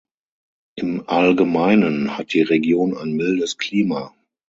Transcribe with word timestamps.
Im 0.77 1.07
Allgemeinen 1.07 2.17
hat 2.17 2.33
die 2.33 2.41
Region 2.41 2.97
ein 2.97 3.13
mildes 3.13 3.59
Klima. 3.59 4.15